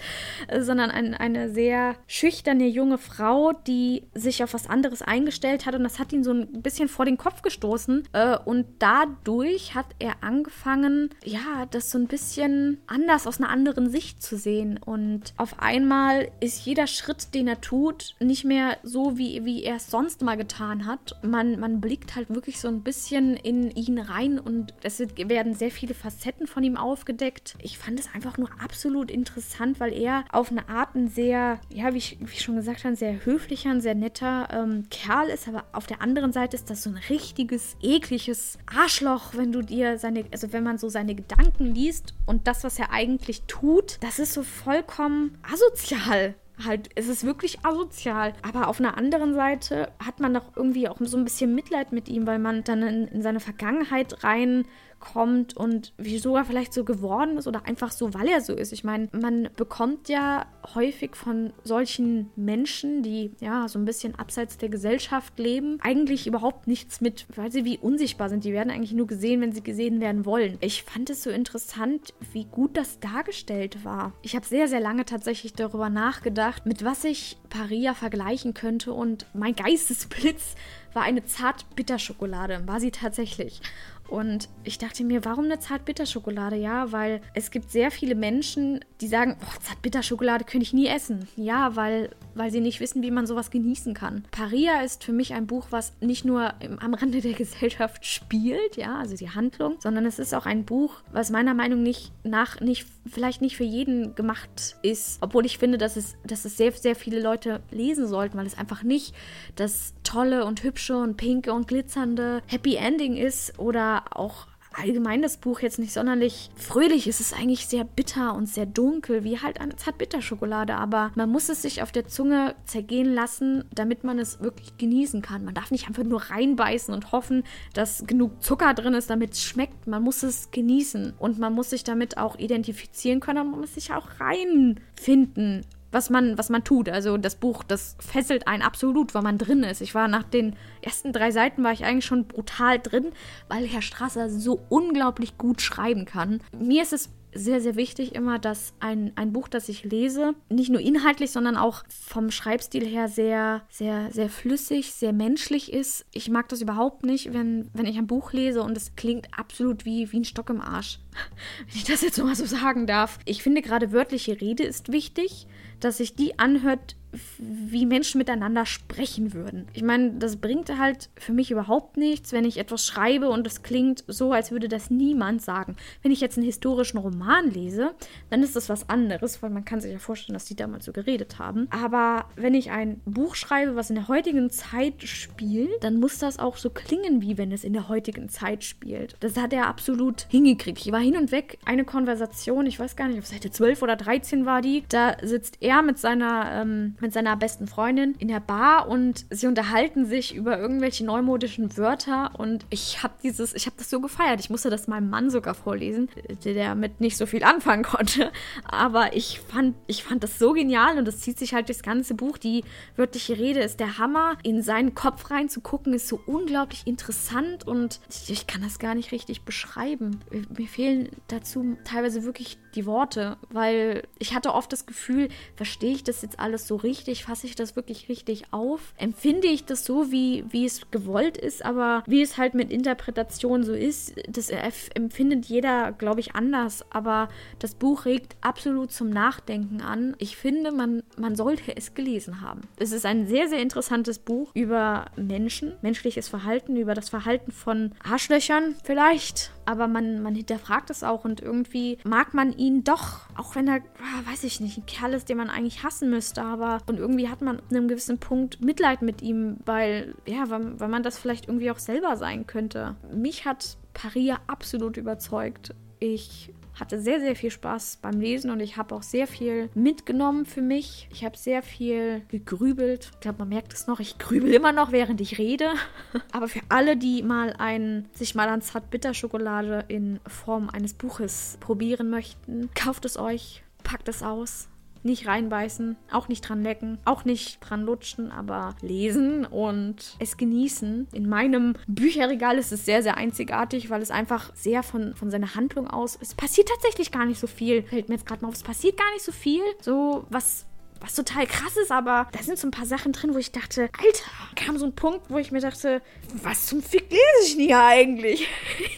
sondern 0.60 0.92
ein, 0.92 1.14
eine 1.14 1.50
sehr 1.50 1.96
schüchterne 2.08 2.68
junge 2.68 2.98
Frau, 2.98 3.54
die 3.54 4.04
sich 4.14 4.44
auf 4.44 4.54
was 4.54 4.68
anderes 4.68 5.02
eingestellt 5.02 5.66
hat. 5.66 5.76
Und 5.76 5.84
das 5.84 6.00
hat 6.00 6.14
ihn 6.14 6.24
so 6.24 6.32
ein 6.32 6.62
bisschen 6.62 6.88
vor 6.88 7.06
den 7.06 7.18
Kopf 7.18 7.42
gestoßen 7.42 7.56
gestoßen. 7.56 8.04
Äh, 8.14 8.38
und 8.46 8.66
dadurch 8.80 9.76
hat 9.76 9.88
er 10.00 10.24
angefangen, 10.24 11.10
ja, 11.24 11.66
das 11.72 11.92
so 11.92 11.98
ein 11.98 12.08
bisschen 12.08 12.80
anders 12.88 13.28
aus 13.28 13.40
einer 13.40 13.50
anderen 13.50 13.90
Sicht 13.90 14.22
zu 14.22 14.38
sehen. 14.38 14.80
Und 14.84 15.34
auf 15.38 15.60
einmal 15.60 16.30
ist 16.40 16.66
jeder 16.66 16.88
Schritt, 16.88 17.34
den 17.34 17.48
er 17.48 17.62
tut, 17.62 18.16
nicht 18.20 18.46
mehr 18.46 18.78
so, 18.84 19.18
wie, 19.18 19.46
wie 19.46 19.64
er 19.64 19.78
es 19.78 19.90
sonst 19.90 20.22
mal 20.22 20.38
getan 20.38 20.86
hat. 20.86 21.16
Man, 21.24 21.60
man 21.60 21.82
blickt 21.82 22.16
halt 22.16 22.30
wirklich 22.30 22.60
so 22.60 22.68
ein 22.68 22.82
bisschen 22.82 23.36
in 23.38 23.72
ihn 23.72 24.00
rein 24.00 24.40
und 24.40 24.74
es 24.84 25.00
werden 25.00 25.54
sehr 25.54 25.72
viele 25.72 25.94
Facetten 25.94 26.48
von 26.48 26.64
ihm 26.64 26.78
aufgedeckt. 26.78 27.35
Ich 27.60 27.78
fand 27.78 28.00
es 28.00 28.14
einfach 28.14 28.38
nur 28.38 28.50
absolut 28.62 29.12
interessant, 29.12 29.80
weil 29.80 29.94
er 29.94 30.26
auf 30.32 30.52
eine 30.52 30.68
Art 30.70 30.96
ein 30.96 31.08
sehr, 31.08 31.60
ja, 31.70 31.94
wie 31.94 31.98
ich, 31.98 32.18
wie 32.20 32.34
ich 32.34 32.42
schon 32.42 32.56
gesagt 32.56 32.80
habe, 32.80 32.90
ein 32.90 32.96
sehr 32.96 33.26
höflicher, 33.26 33.72
ein 33.72 33.82
sehr 33.82 33.96
netter 33.96 34.48
ähm, 34.52 34.86
Kerl 34.90 35.30
ist, 35.30 35.48
aber 35.48 35.66
auf 35.72 35.88
der 35.88 36.02
anderen 36.02 36.32
Seite 36.32 36.56
ist 36.56 36.70
das 36.70 36.84
so 36.84 36.90
ein 36.90 37.00
richtiges 37.10 37.76
ekliges 37.82 38.58
Arschloch, 38.66 39.34
wenn 39.34 39.52
du 39.52 39.62
dir 39.62 39.98
seine, 39.98 40.26
also 40.32 40.54
wenn 40.54 40.64
man 40.64 40.78
so 40.78 40.90
seine 40.90 41.16
Gedanken 41.16 41.74
liest 41.74 42.14
und 42.26 42.48
das, 42.48 42.64
was 42.64 42.80
er 42.80 42.92
eigentlich 42.92 43.44
tut, 43.48 43.98
das 44.02 44.20
ist 44.20 44.34
so 44.34 44.44
vollkommen 44.44 45.38
asozial. 45.44 46.36
Halt, 46.64 46.90
es 46.96 47.10
ist 47.10 47.26
wirklich 47.26 47.60
asozial. 47.66 48.34
Aber 48.42 48.70
auf 48.70 48.80
einer 48.80 48.98
anderen 48.98 49.34
Seite 49.34 49.92
hat 50.04 50.20
man 50.22 50.34
doch 50.34 50.56
irgendwie 50.56 50.88
auch 50.88 50.98
so 51.02 51.18
ein 51.18 51.26
bisschen 51.26 51.54
Mitleid 51.54 51.92
mit 51.92 52.08
ihm, 52.08 52.26
weil 52.28 52.40
man 52.40 52.64
dann 52.64 52.82
in, 52.82 53.08
in 53.10 53.22
seine 53.22 53.42
Vergangenheit 53.42 54.24
rein 54.24 54.66
kommt 55.06 55.56
und 55.56 55.94
wieso 55.98 56.36
er 56.36 56.46
vielleicht 56.46 56.74
so 56.74 56.84
geworden 56.84 57.38
ist 57.38 57.48
oder 57.48 57.66
einfach 57.66 57.92
so, 57.92 58.14
weil 58.14 58.28
er 58.28 58.42
so 58.42 58.54
ist. 58.54 58.74
Ich 58.74 58.84
meine, 58.84 59.08
man 59.14 59.50
bekommt 59.56 60.10
ja 60.10 60.46
häufig 60.74 61.16
von 61.16 61.54
solchen 61.64 62.32
Menschen, 62.36 63.04
die 63.04 63.32
ja 63.40 63.68
so 63.68 63.80
ein 63.80 63.86
bisschen 63.86 64.16
abseits 64.16 64.58
der 64.58 64.70
Gesellschaft 64.70 65.38
leben, 65.40 65.78
eigentlich 65.82 66.28
überhaupt 66.28 66.68
nichts 66.68 67.02
mit, 67.02 67.28
weil 67.36 67.52
sie 67.52 67.66
wie 67.66 67.78
unsichtbar 67.78 68.30
sind. 68.30 68.44
Die 68.44 68.54
werden 68.54 68.72
eigentlich 68.72 68.94
nur 68.94 69.08
gesehen, 69.08 69.42
wenn 69.42 69.54
sie 69.54 69.64
gesehen 69.64 70.02
werden 70.02 70.26
wollen. 70.26 70.58
Ich 70.60 70.84
fand 70.84 71.10
es 71.10 71.24
so 71.24 71.30
interessant, 71.30 72.14
wie 72.34 72.46
gut 72.46 72.76
das 72.76 73.00
dargestellt 73.00 73.86
war. 73.86 74.14
Ich 74.24 74.36
habe 74.36 74.46
sehr, 74.46 74.68
sehr 74.68 74.80
lange 74.80 75.06
tatsächlich 75.06 75.54
darüber 75.54 75.90
nachgedacht, 75.90 76.66
mit 76.66 76.84
was 76.84 77.04
ich 77.04 77.38
Paria 77.50 77.94
vergleichen 77.94 78.54
könnte 78.54 78.92
und 78.92 79.28
mein 79.34 79.56
Geistesblitz 79.56 80.56
war 80.96 81.04
eine 81.04 81.26
Zart-Bitter-Schokolade. 81.26 82.64
War 82.66 82.80
sie 82.80 82.92
tatsächlich. 82.92 83.62
Und 84.08 84.50
ich 84.64 84.78
dachte 84.78 85.04
mir, 85.04 85.26
warum 85.26 85.46
eine 85.46 85.60
Zartbitterschokolade? 85.60 86.56
Ja, 86.56 86.92
weil 86.92 87.22
es 87.34 87.52
gibt 87.52 87.72
sehr 87.72 87.92
viele 87.92 88.16
Menschen, 88.16 88.84
die 89.02 89.08
sagen, 89.08 89.36
oh, 89.42 89.60
Zartbitterschokolade 89.62 90.46
könnte 90.46 90.64
ich 90.64 90.74
nie 90.74 90.88
essen. 90.88 91.28
Ja, 91.36 91.76
weil, 91.76 92.12
weil 92.36 92.52
sie 92.52 92.62
nicht 92.62 92.80
wissen, 92.80 93.02
wie 93.02 93.12
man 93.12 93.26
sowas 93.26 93.50
genießen 93.50 93.94
kann. 93.94 94.24
Paria 94.32 94.82
ist 94.82 95.04
für 95.04 95.12
mich 95.12 95.34
ein 95.34 95.48
Buch, 95.48 95.68
was 95.72 95.94
nicht 96.02 96.26
nur 96.26 96.54
am 96.80 96.94
Rande 96.94 97.22
der 97.22 97.34
Gesellschaft 97.46 98.06
spielt, 98.06 98.78
ja, 98.78 98.98
also 98.98 99.16
die 99.16 99.30
Handlung, 99.30 99.76
sondern 99.80 100.06
es 100.06 100.20
ist 100.20 100.34
auch 100.34 100.46
ein 100.46 100.66
Buch, 100.66 101.02
was 101.12 101.32
meiner 101.32 101.54
Meinung 101.54 101.86
nach 102.24 102.60
nicht, 102.62 102.86
vielleicht 103.06 103.42
nicht 103.42 103.58
für 103.58 103.64
jeden 103.64 104.16
gemacht 104.16 104.76
ist. 104.82 105.18
Obwohl 105.22 105.46
ich 105.46 105.58
finde, 105.58 105.78
dass 105.78 105.98
es, 105.98 106.16
dass 106.26 106.46
es 106.46 106.58
sehr, 106.58 106.72
sehr 106.72 106.96
viele 106.96 107.22
Leute 107.22 107.62
lesen 107.72 108.08
sollten, 108.08 108.38
weil 108.38 108.46
es 108.46 108.58
einfach 108.58 108.84
nicht 108.84 109.14
das 109.56 109.94
tolle 110.04 110.46
und 110.46 110.64
hübsche 110.64 110.98
und 110.98 111.18
pinke 111.18 111.54
und 111.54 111.68
glitzernde 111.68 112.42
Happy 112.48 112.76
Ending 112.76 113.18
ist 113.18 113.58
oder 113.60 113.95
auch 114.12 114.48
allgemein 114.78 115.22
das 115.22 115.38
Buch 115.38 115.62
jetzt 115.62 115.80
nicht 115.80 115.94
sonderlich 115.94 116.50
fröhlich. 116.56 117.08
Es 117.08 117.20
ist 117.20 117.34
eigentlich 117.34 117.68
sehr 117.68 117.84
bitter 117.84 118.36
und 118.36 118.48
sehr 118.48 118.66
dunkel, 118.66 119.24
wie 119.24 119.40
halt 119.40 119.60
eine 119.62 119.76
Zartbitterschokolade. 119.76 120.76
Aber 120.76 121.12
man 121.16 121.30
muss 121.30 121.50
es 121.50 121.62
sich 121.62 121.82
auf 121.82 121.92
der 121.92 122.08
Zunge 122.08 122.56
zergehen 122.66 123.14
lassen, 123.14 123.64
damit 123.74 124.04
man 124.04 124.20
es 124.20 124.42
wirklich 124.42 124.78
genießen 124.78 125.22
kann. 125.22 125.46
Man 125.46 125.54
darf 125.54 125.72
nicht 125.72 125.88
einfach 125.88 126.04
nur 126.04 126.22
reinbeißen 126.22 126.94
und 126.94 127.12
hoffen, 127.12 127.44
dass 127.74 128.06
genug 128.06 128.42
Zucker 128.44 128.74
drin 128.74 128.94
ist, 128.94 129.10
damit 129.10 129.34
es 129.34 129.44
schmeckt. 129.44 129.88
Man 129.88 130.04
muss 130.04 130.24
es 130.24 130.52
genießen 130.52 131.14
und 131.18 131.40
man 131.40 131.54
muss 131.54 131.70
sich 131.70 131.84
damit 131.84 132.18
auch 132.18 132.38
identifizieren 132.38 133.20
können 133.20 133.40
und 133.40 133.52
man 133.52 133.62
muss 133.62 133.76
sich 133.76 133.94
auch 133.94 134.20
reinfinden 134.20 135.66
was 135.96 136.10
man, 136.10 136.38
was 136.38 136.50
man 136.50 136.64
tut. 136.64 136.90
Also 136.90 137.18
das 137.18 137.36
Buch, 137.36 137.64
das 137.64 137.96
fesselt 138.00 138.48
einen 138.48 138.62
absolut, 138.62 139.16
weil 139.16 139.22
man 139.22 139.38
drin 139.38 139.64
ist. 139.64 139.82
Ich 139.82 139.96
war 139.96 140.08
nach 140.08 140.24
den 140.24 140.56
ersten 140.82 141.14
drei 141.14 141.32
Seiten 141.32 141.64
war 141.64 141.72
ich 141.72 141.86
eigentlich 141.86 142.06
schon 142.06 142.28
brutal 142.28 142.80
drin, 142.80 143.14
weil 143.48 143.66
Herr 143.66 143.82
Strasser 143.82 144.30
so 144.30 144.60
unglaublich 144.70 145.38
gut 145.38 145.62
schreiben 145.62 146.06
kann. 146.06 146.42
Mir 146.52 146.84
ist 146.84 146.94
es 146.94 147.10
sehr, 147.34 147.62
sehr 147.62 147.76
wichtig 147.76 148.16
immer, 148.16 148.40
dass 148.40 148.74
ein, 148.80 149.12
ein 149.16 149.34
Buch, 149.34 149.48
das 149.48 149.70
ich 149.70 149.84
lese, 149.84 150.36
nicht 150.50 150.70
nur 150.70 150.82
inhaltlich, 150.82 151.32
sondern 151.32 151.58
auch 151.58 151.84
vom 151.90 152.32
Schreibstil 152.32 152.86
her 152.86 153.08
sehr, 153.08 153.64
sehr, 153.70 154.10
sehr 154.12 154.30
flüssig, 154.30 154.94
sehr 154.94 155.14
menschlich 155.14 155.72
ist. 155.72 156.06
Ich 156.14 156.30
mag 156.30 156.48
das 156.50 156.62
überhaupt 156.62 157.06
nicht, 157.06 157.34
wenn, 157.34 157.70
wenn 157.74 157.86
ich 157.86 157.98
ein 157.98 158.08
Buch 158.08 158.32
lese 158.32 158.64
und 158.64 158.76
es 158.78 158.96
klingt 158.96 159.28
absolut 159.38 159.86
wie, 159.86 160.12
wie 160.12 160.20
ein 160.20 160.26
Stock 160.26 160.50
im 160.50 160.62
Arsch. 160.62 161.00
wenn 161.68 161.78
ich 161.78 161.84
das 161.84 162.02
jetzt 162.02 162.18
mal 162.18 162.36
so 162.36 162.46
sagen 162.46 162.88
darf. 162.88 163.20
Ich 163.26 163.44
finde 163.44 163.62
gerade 163.62 163.92
wörtliche 163.92 164.40
Rede 164.40 164.64
ist 164.64 164.92
wichtig 164.92 165.48
dass 165.80 165.98
sich 165.98 166.16
die 166.16 166.40
anhört 166.40 166.96
wie 167.38 167.86
Menschen 167.86 168.18
miteinander 168.18 168.66
sprechen 168.66 169.34
würden. 169.34 169.70
Ich 169.72 169.84
meine, 169.84 170.16
das 170.16 170.36
bringt 170.36 170.78
halt 170.78 171.10
für 171.16 171.32
mich 171.32 171.50
überhaupt 171.50 171.96
nichts, 171.96 172.34
wenn 172.34 172.44
ich 172.44 172.58
etwas 172.58 172.86
schreibe 172.86 173.30
und 173.30 173.48
es 173.48 173.64
klingt 173.64 174.04
so, 174.08 174.34
als 174.34 174.52
würde 174.52 174.68
das 174.68 174.90
niemand 174.90 175.42
sagen. 175.42 175.78
Wenn 176.02 176.12
ich 176.12 176.20
jetzt 176.20 176.38
einen 176.38 176.46
historischen 176.46 176.98
Roman 176.98 177.50
lese, 177.50 177.94
dann 178.30 178.44
ist 178.44 178.58
das 178.58 178.68
was 178.68 178.90
anderes, 178.90 179.42
weil 179.42 179.50
man 179.50 179.64
kann 179.64 179.80
sich 179.80 179.94
ja 179.94 180.00
vorstellen, 180.00 180.34
dass 180.34 180.44
die 180.44 180.58
damals 180.58 180.84
so 180.84 180.92
geredet 180.92 181.40
haben. 181.40 181.68
Aber 181.70 182.26
wenn 182.36 182.54
ich 182.54 182.72
ein 182.72 183.00
Buch 183.06 183.36
schreibe, 183.36 183.78
was 183.78 183.90
in 183.90 183.96
der 183.96 184.10
heutigen 184.10 184.50
Zeit 184.50 185.04
spielt, 185.04 185.82
dann 185.82 186.02
muss 186.02 186.18
das 186.18 186.38
auch 186.38 186.58
so 186.58 186.70
klingen, 186.70 187.22
wie 187.22 187.38
wenn 187.38 187.54
es 187.54 187.64
in 187.64 187.72
der 187.72 187.88
heutigen 187.88 188.28
Zeit 188.28 188.66
spielt. 188.66 189.16
Das 189.22 189.38
hat 189.38 189.54
er 189.54 189.68
absolut 189.68 190.28
hingekriegt. 190.30 190.86
Ich 190.86 190.92
war 190.92 191.00
hin 191.06 191.18
und 191.18 191.32
weg 191.32 191.60
eine 191.66 191.86
Konversation, 191.86 192.66
ich 192.66 192.80
weiß 192.80 192.96
gar 192.96 193.08
nicht, 193.08 193.20
auf 193.20 193.26
Seite 193.26 193.52
12 193.52 193.82
oder 193.82 193.96
13 193.96 194.46
war 194.46 194.62
die. 194.62 194.84
Da 194.90 195.18
sitzt 195.22 195.58
er 195.62 195.82
mit 195.82 196.00
seiner 196.00 196.62
ähm, 196.62 196.96
mit 197.00 197.14
seiner 197.14 197.38
besten 197.38 197.68
Freundin 197.68 198.16
in 198.20 198.28
der 198.28 198.40
Bar 198.40 198.88
und 198.88 199.26
sie 199.30 199.48
unterhalten 199.48 200.06
sich 200.06 200.36
über 200.36 200.58
irgendwelche 200.58 201.06
neumodischen 201.06 201.78
Wörter 201.78 202.32
und 202.38 202.66
ich 202.70 203.04
habe 203.04 203.14
dieses, 203.24 203.54
ich 203.54 203.66
habe 203.66 203.76
das 203.78 203.90
so 203.90 204.02
gefeiert. 204.02 204.40
Ich 204.40 204.50
musste 204.50 204.70
das 204.70 204.88
meinem 204.88 205.10
Mann 205.10 205.30
sogar 205.30 205.54
vorlesen, 205.54 206.10
der 206.44 206.54
damit 206.54 207.00
nicht 207.00 207.18
so 207.18 207.26
viel 207.26 207.44
anfangen 207.44 207.84
konnte. 207.96 208.32
Aber 208.64 209.16
ich 209.16 209.40
fand, 209.40 209.76
ich 209.88 210.04
fand 210.04 210.24
das 210.24 210.40
so 210.40 210.54
genial 210.54 210.98
und 210.98 211.06
das 211.06 211.20
zieht 211.20 211.38
sich 211.38 211.54
halt 211.54 211.68
durchs 211.68 211.84
ganze 211.84 212.16
Buch. 212.16 212.38
Die 212.38 212.64
wörtliche 212.96 213.38
Rede 213.38 213.60
ist 213.60 213.80
der 213.80 213.98
Hammer. 213.98 214.38
In 214.44 214.62
seinen 214.62 214.96
Kopf 214.96 215.30
reinzugucken 215.30 215.94
ist 215.94 216.08
so 216.08 216.20
unglaublich 216.26 216.86
interessant 216.86 217.68
und 217.68 218.00
ich 218.28 218.48
kann 218.48 218.62
das 218.62 218.80
gar 218.80 218.96
nicht 218.96 219.12
richtig 219.12 219.44
beschreiben. 219.44 220.20
Mir 220.58 220.68
fehlen 220.68 220.95
fehlen 220.96 221.10
dazu 221.28 221.78
teilweise 221.84 222.24
wirklich 222.24 222.58
die 222.76 222.86
Worte, 222.86 223.38
weil 223.50 224.04
ich 224.20 224.36
hatte 224.36 224.54
oft 224.54 224.72
das 224.72 224.86
Gefühl, 224.86 225.30
verstehe 225.56 225.94
ich 225.94 226.04
das 226.04 226.22
jetzt 226.22 226.40
alles 226.40 226.68
so 226.68 226.76
richtig, 226.76 227.24
fasse 227.24 227.48
ich 227.48 227.56
das 227.56 227.76
wirklich 227.76 228.10
richtig 228.10 228.46
auf, 228.52 228.94
empfinde 228.98 229.48
ich 229.48 229.66
das 229.66 229.86
so, 229.86 230.12
wie, 230.12 230.44
wie 230.50 230.66
es 230.66 230.92
gewollt 230.92 231.38
ist, 231.38 231.64
aber 231.64 232.04
wie 232.06 232.22
es 232.22 232.38
halt 232.38 232.54
mit 232.54 232.72
Interpretation 232.72 233.64
so 233.64 233.74
ist, 233.74 234.16
das 234.28 234.50
empfindet 234.94 235.46
jeder, 235.46 235.94
glaube 235.94 236.20
ich, 236.20 236.36
anders, 236.36 236.86
aber 236.92 237.30
das 237.60 237.76
Buch 237.76 238.06
regt 238.06 238.36
absolut 238.42 238.92
zum 238.92 239.10
Nachdenken 239.10 239.82
an. 239.82 240.16
Ich 240.18 240.36
finde, 240.36 240.72
man, 240.72 241.04
man 241.18 241.36
sollte 241.36 241.76
es 241.76 241.94
gelesen 241.94 242.42
haben. 242.42 242.62
Es 242.78 242.92
ist 242.92 243.06
ein 243.06 243.26
sehr, 243.28 243.48
sehr 243.48 243.60
interessantes 243.60 244.20
Buch 244.20 244.52
über 244.54 245.06
Menschen, 245.16 245.74
menschliches 245.82 246.28
Verhalten, 246.28 246.76
über 246.76 246.94
das 246.94 247.10
Verhalten 247.10 247.52
von 247.52 247.94
Arschlöchern 248.04 248.76
vielleicht, 248.84 249.52
aber 249.66 249.88
man, 249.88 250.22
man 250.22 250.36
hinterfragt 250.36 250.90
es 250.90 251.04
auch 251.04 251.26
und 251.26 251.42
irgendwie 251.42 251.98
mag 252.04 252.34
man 252.34 252.54
ihn 252.54 252.84
doch, 252.84 253.22
auch 253.36 253.56
wenn 253.56 253.68
er, 253.68 253.82
ah, 254.00 254.32
weiß 254.32 254.44
ich 254.44 254.60
nicht, 254.60 254.78
ein 254.78 254.86
Kerl 254.86 255.14
ist, 255.14 255.30
den 255.30 255.38
man 255.38 255.50
eigentlich 255.50 255.84
hassen 255.84 256.10
müsste, 256.10 256.42
aber 256.42 256.80
und 256.88 257.00
irgendwie 257.00 257.30
hat 257.30 257.42
man 257.42 257.58
an 257.58 257.64
einem 257.70 257.88
gewissen 257.88 258.20
Punkt 258.20 258.64
Mitleid 258.64 259.02
mit 259.02 259.22
ihm, 259.22 259.58
weil, 259.66 260.16
ja, 260.26 260.50
weil, 260.50 260.80
weil 260.80 260.90
man 260.90 261.04
das 261.04 261.18
vielleicht 261.18 261.48
irgendwie 261.48 261.72
auch 261.72 261.80
selber 261.80 262.18
sein 262.18 262.48
könnte. 262.48 262.96
Mich 263.14 263.46
hat 263.46 263.78
Paria 263.94 264.40
absolut 264.48 264.98
überzeugt. 264.98 265.74
Ich 266.00 266.54
hatte 266.80 267.00
sehr, 267.00 267.20
sehr 267.20 267.36
viel 267.36 267.52
Spaß 267.52 268.00
beim 268.02 268.20
Lesen 268.20 268.52
und 268.52 268.60
ich 268.60 268.78
habe 268.78 268.94
auch 268.96 269.04
sehr 269.04 269.28
viel 269.28 269.70
mitgenommen 269.74 270.46
für 270.46 270.62
mich. 270.62 271.08
Ich 271.12 271.24
habe 271.24 271.38
sehr 271.38 271.64
viel 271.64 272.22
gegrübelt. 272.30 273.12
Ich 273.14 273.20
glaube, 273.22 273.40
man 273.40 273.50
merkt 273.50 273.74
es 273.74 273.88
noch. 273.88 274.00
Ich 274.00 274.18
grübel 274.18 274.54
immer 274.54 274.72
noch, 274.72 274.92
während 274.92 275.22
ich 275.22 275.38
rede. 275.38 275.72
Aber 276.32 276.48
für 276.48 276.62
alle, 276.70 276.98
die 276.98 277.24
mal 277.24 277.54
ein, 277.58 278.08
sich 278.14 278.36
mal 278.36 278.50
an 278.50 278.62
Zart-Bitter-Schokolade 278.62 279.86
in 279.88 280.20
Form 280.28 280.70
eines 280.70 280.94
Buches 280.94 281.58
probieren 281.60 282.10
möchten, 282.10 282.70
kauft 282.76 283.06
es 283.06 283.18
euch, 283.18 283.64
packt 283.84 284.08
es 284.10 284.22
aus 284.22 284.68
nicht 285.06 285.28
reinbeißen, 285.28 285.96
auch 286.12 286.28
nicht 286.28 286.42
dran 286.42 286.64
lecken, 286.64 286.98
auch 287.06 287.26
nicht 287.26 287.60
dran 287.62 287.84
lutschen, 287.84 288.32
aber 288.32 288.76
lesen 288.82 289.46
und 289.46 290.16
es 290.20 290.38
genießen. 290.38 291.08
In 291.14 291.30
meinem 291.30 291.76
Bücherregal 291.88 292.58
ist 292.58 292.72
es 292.72 292.86
sehr, 292.86 293.04
sehr 293.04 293.18
einzigartig, 293.18 293.90
weil 293.90 294.02
es 294.02 294.12
einfach 294.12 294.54
sehr 294.56 294.84
von, 294.84 295.16
von 295.16 295.32
seiner 295.32 295.56
Handlung 295.56 295.88
aus. 295.88 296.18
Es 296.20 296.34
passiert 296.34 296.70
tatsächlich 296.70 297.12
gar 297.12 297.26
nicht 297.26 297.40
so 297.40 297.48
viel. 297.48 297.84
Fällt 297.84 298.10
mir 298.10 298.16
jetzt 298.16 298.26
gerade 298.26 298.42
mal 298.42 298.50
auf, 298.50 298.56
es 298.56 298.64
passiert 298.64 298.98
gar 298.98 299.12
nicht 299.14 299.24
so 299.24 299.32
viel. 299.32 299.62
So, 299.82 300.26
was 300.30 300.66
was 301.02 301.14
total 301.14 301.46
krass 301.46 301.78
ist, 301.78 301.92
aber 301.92 302.28
da 302.32 302.42
sind 302.42 302.58
so 302.58 302.68
ein 302.68 302.72
paar 302.72 302.86
Sachen 302.86 303.12
drin, 303.12 303.34
wo 303.34 303.38
ich 303.38 303.52
dachte, 303.52 303.90
Alter, 304.02 304.26
kam 304.56 304.78
so 304.78 304.86
ein 304.86 304.96
Punkt, 304.96 305.30
wo 305.30 305.38
ich 305.38 305.52
mir 305.52 305.60
dachte, 305.60 306.02
was 306.42 306.68
zum 306.68 306.82
Fick 306.82 307.12
lese 307.12 307.22
ich 307.44 307.56
denn 307.58 307.66
hier 307.66 307.84
eigentlich? 307.84 308.48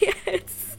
Jetzt 0.26 0.78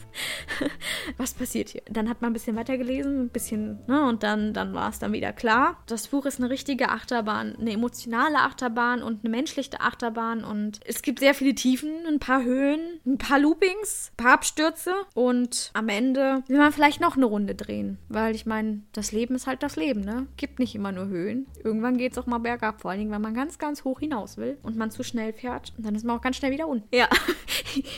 was 1.17 1.33
passiert 1.33 1.69
hier? 1.69 1.81
Dann 1.89 2.09
hat 2.09 2.21
man 2.21 2.31
ein 2.31 2.33
bisschen 2.33 2.55
weitergelesen, 2.55 3.23
ein 3.23 3.29
bisschen, 3.29 3.79
ne, 3.87 4.05
und 4.07 4.23
dann, 4.23 4.53
dann 4.53 4.73
war 4.73 4.89
es 4.89 4.99
dann 4.99 5.13
wieder 5.13 5.33
klar. 5.33 5.77
Das 5.87 6.07
Buch 6.07 6.25
ist 6.25 6.39
eine 6.39 6.49
richtige 6.49 6.89
Achterbahn, 6.89 7.55
eine 7.59 7.73
emotionale 7.73 8.37
Achterbahn 8.37 9.01
und 9.01 9.23
eine 9.23 9.29
menschliche 9.29 9.79
Achterbahn 9.81 10.43
und 10.43 10.79
es 10.85 11.01
gibt 11.01 11.19
sehr 11.19 11.33
viele 11.33 11.55
Tiefen, 11.55 11.91
ein 12.07 12.19
paar 12.19 12.43
Höhen, 12.43 12.79
ein 13.05 13.17
paar 13.17 13.39
Loopings, 13.39 14.11
ein 14.13 14.23
paar 14.23 14.33
Abstürze 14.33 14.93
und 15.13 15.71
am 15.73 15.89
Ende 15.89 16.43
will 16.47 16.57
man 16.57 16.71
vielleicht 16.71 17.01
noch 17.01 17.15
eine 17.15 17.25
Runde 17.25 17.55
drehen, 17.55 17.97
weil 18.09 18.35
ich 18.35 18.45
meine, 18.45 18.81
das 18.93 19.11
Leben 19.11 19.35
ist 19.35 19.47
halt 19.47 19.63
das 19.63 19.75
Leben, 19.75 20.01
ne? 20.01 20.27
Gibt 20.37 20.59
nicht 20.59 20.75
immer 20.75 20.91
nur 20.91 21.07
Höhen. 21.07 21.47
Irgendwann 21.63 21.97
geht 21.97 22.13
es 22.13 22.17
auch 22.17 22.25
mal 22.25 22.37
bergab, 22.37 22.81
vor 22.81 22.91
allen 22.91 22.99
Dingen, 22.99 23.11
wenn 23.11 23.21
man 23.21 23.33
ganz, 23.33 23.57
ganz 23.57 23.83
hoch 23.83 23.99
hinaus 23.99 24.37
will 24.37 24.57
und 24.63 24.77
man 24.77 24.91
zu 24.91 25.03
schnell 25.03 25.33
fährt 25.33 25.73
dann 25.77 25.95
ist 25.95 26.03
man 26.03 26.17
auch 26.17 26.21
ganz 26.21 26.37
schnell 26.37 26.51
wieder 26.51 26.67
unten. 26.67 26.87
Ja, 26.95 27.07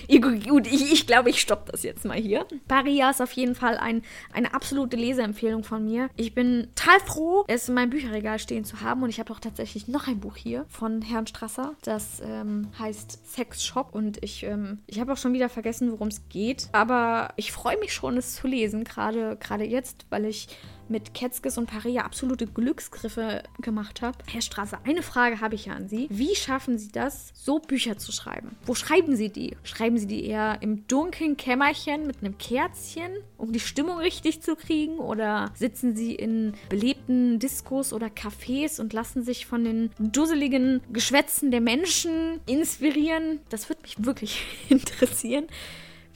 gut, 0.21 0.67
ich, 0.67 0.91
ich 0.91 1.07
glaube, 1.07 1.29
ich 1.29 1.41
stoppe 1.41 1.71
das 1.71 1.83
jetzt 1.83 2.05
mal 2.05 2.17
hier. 2.17 2.45
Paria 2.67 3.09
ist 3.09 3.21
auf 3.21 3.31
jeden 3.33 3.55
Fall 3.55 3.77
ein, 3.77 4.01
eine 4.33 4.53
absolute 4.53 4.97
Leseempfehlung 4.97 5.63
von 5.63 5.85
mir. 5.85 6.09
Ich 6.15 6.33
bin 6.33 6.67
total 6.75 6.99
froh, 7.01 7.45
es 7.47 7.69
in 7.69 7.75
meinem 7.75 7.89
Bücherregal 7.89 8.39
stehen 8.39 8.65
zu 8.65 8.81
haben. 8.81 9.03
Und 9.03 9.09
ich 9.09 9.19
habe 9.19 9.31
auch 9.33 9.39
tatsächlich 9.39 9.87
noch 9.87 10.07
ein 10.07 10.19
Buch 10.19 10.35
hier 10.35 10.65
von 10.69 11.01
Herrn 11.01 11.27
Strasser. 11.27 11.73
Das 11.83 12.21
ähm, 12.25 12.69
heißt 12.77 13.31
Sex 13.31 13.63
Shop. 13.63 13.93
Und 13.93 14.23
ich, 14.23 14.43
ähm, 14.43 14.79
ich 14.87 14.99
habe 14.99 15.13
auch 15.13 15.17
schon 15.17 15.33
wieder 15.33 15.49
vergessen, 15.49 15.91
worum 15.91 16.09
es 16.09 16.27
geht. 16.29 16.69
Aber 16.71 17.33
ich 17.35 17.51
freue 17.51 17.77
mich 17.77 17.93
schon, 17.93 18.17
es 18.17 18.35
zu 18.35 18.47
lesen, 18.47 18.83
gerade 18.83 19.63
jetzt, 19.63 20.05
weil 20.09 20.25
ich 20.25 20.47
mit 20.91 21.13
Ketzkes 21.13 21.57
und 21.57 21.67
Paria 21.67 22.03
absolute 22.03 22.45
Glücksgriffe 22.45 23.43
gemacht 23.61 24.01
habe. 24.01 24.17
Herr 24.29 24.41
Straße, 24.41 24.77
eine 24.83 25.01
Frage 25.01 25.41
habe 25.41 25.55
ich 25.55 25.65
ja 25.65 25.73
an 25.73 25.87
Sie. 25.87 26.07
Wie 26.11 26.35
schaffen 26.35 26.77
Sie 26.77 26.91
das, 26.91 27.31
so 27.33 27.59
Bücher 27.59 27.97
zu 27.97 28.11
schreiben? 28.11 28.55
Wo 28.65 28.75
schreiben 28.75 29.15
Sie 29.15 29.29
die? 29.29 29.55
Schreiben 29.63 29.97
Sie 29.97 30.07
die 30.07 30.25
eher 30.25 30.57
im 30.61 30.85
dunklen 30.87 31.37
Kämmerchen 31.37 32.05
mit 32.05 32.17
einem 32.19 32.37
Kerzchen, 32.37 33.11
um 33.37 33.51
die 33.53 33.59
Stimmung 33.59 33.97
richtig 33.97 34.41
zu 34.41 34.55
kriegen? 34.55 34.99
Oder 34.99 35.51
sitzen 35.55 35.95
Sie 35.95 36.13
in 36.13 36.53
belebten 36.69 37.39
Diskos 37.39 37.93
oder 37.93 38.07
Cafés 38.07 38.79
und 38.79 38.93
lassen 38.93 39.23
sich 39.23 39.45
von 39.45 39.63
den 39.63 39.91
dusseligen 39.97 40.81
Geschwätzen 40.91 41.51
der 41.51 41.61
Menschen 41.61 42.41
inspirieren? 42.45 43.39
Das 43.49 43.69
würde 43.69 43.81
mich 43.83 44.03
wirklich 44.03 44.45
interessieren 44.69 45.47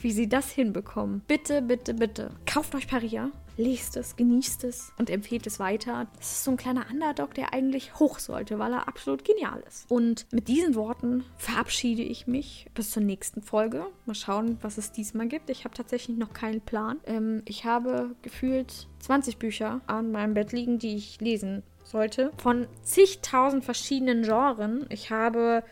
wie 0.05 0.12
sie 0.12 0.29
das 0.29 0.51
hinbekommen. 0.51 1.24
Bitte, 1.27 1.63
bitte, 1.63 1.96
bitte. 1.96 2.29
Kauft 2.46 2.75
euch 2.75 2.88
Paria 2.88 3.32
lest 3.57 3.97
es, 3.97 4.15
genießt 4.15 4.63
es 4.63 4.91
und 4.97 5.09
empfiehlt 5.09 5.47
es 5.47 5.59
weiter. 5.59 6.07
Das 6.17 6.31
ist 6.31 6.43
so 6.43 6.51
ein 6.51 6.57
kleiner 6.57 6.85
Underdog, 6.91 7.33
der 7.33 7.53
eigentlich 7.53 8.00
hoch 8.00 8.19
sollte, 8.19 8.59
weil 8.59 8.74
er 8.74 8.88
absolut 8.88 9.25
genial 9.25 9.63
ist. 9.67 9.89
Und 9.89 10.27
mit 10.31 10.47
diesen 10.47 10.75
Worten 10.75 11.24
verabschiede 11.38 12.01
ich 12.01 12.27
mich 12.27 12.67
bis 12.74 12.91
zur 12.91 13.03
nächsten 13.03 13.41
Folge. 13.41 13.85
Mal 14.05 14.15
schauen, 14.15 14.57
was 14.62 14.77
es 14.77 14.91
diesmal 14.91 15.27
gibt. 15.27 15.50
Ich 15.50 15.65
habe 15.65 15.75
tatsächlich 15.75 16.17
noch 16.17 16.33
keinen 16.33 16.62
Plan. 16.62 17.00
Ähm, 17.05 17.41
ich 17.45 17.65
habe 17.65 18.15
gefühlt 18.21 18.88
20 19.00 19.38
Bücher 19.38 19.81
an 19.88 20.12
meinem 20.12 20.33
Bett 20.33 20.51
liegen, 20.51 20.79
die 20.79 20.95
ich 20.95 21.21
lesen 21.21 21.63
sollte. 21.83 22.31
Von 22.38 22.67
zigtausend 22.81 23.63
verschiedenen 23.63 24.24
Genren. 24.24 24.85
Ich 24.89 25.12
habe 25.12 25.63